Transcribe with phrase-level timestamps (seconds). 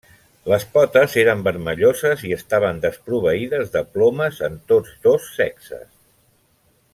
[0.51, 5.87] Les potes eren vermelloses i estaven desproveïdes de plomes en tots dos sexes.